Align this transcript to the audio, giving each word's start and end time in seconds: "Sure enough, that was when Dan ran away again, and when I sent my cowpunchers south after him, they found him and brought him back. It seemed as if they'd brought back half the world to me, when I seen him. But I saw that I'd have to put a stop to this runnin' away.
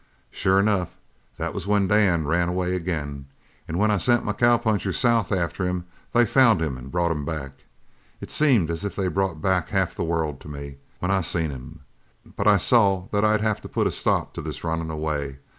"Sure 0.31 0.59
enough, 0.59 0.89
that 1.37 1.53
was 1.53 1.67
when 1.67 1.87
Dan 1.87 2.25
ran 2.25 2.49
away 2.49 2.73
again, 2.75 3.27
and 3.67 3.77
when 3.77 3.91
I 3.91 3.97
sent 3.97 4.25
my 4.25 4.33
cowpunchers 4.33 4.97
south 4.97 5.31
after 5.31 5.63
him, 5.63 5.85
they 6.11 6.25
found 6.25 6.59
him 6.59 6.75
and 6.75 6.89
brought 6.91 7.11
him 7.11 7.23
back. 7.23 7.51
It 8.19 8.31
seemed 8.31 8.71
as 8.71 8.83
if 8.83 8.95
they'd 8.95 9.09
brought 9.13 9.43
back 9.43 9.69
half 9.69 9.93
the 9.93 10.03
world 10.03 10.39
to 10.41 10.47
me, 10.47 10.77
when 10.97 11.11
I 11.11 11.21
seen 11.21 11.51
him. 11.51 11.81
But 12.35 12.47
I 12.47 12.57
saw 12.57 13.09
that 13.11 13.23
I'd 13.23 13.41
have 13.41 13.61
to 13.61 13.69
put 13.69 13.85
a 13.85 13.91
stop 13.91 14.33
to 14.33 14.41
this 14.41 14.63
runnin' 14.63 14.89
away. 14.89 15.37